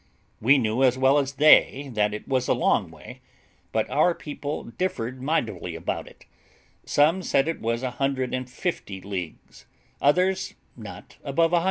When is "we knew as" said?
0.41-0.97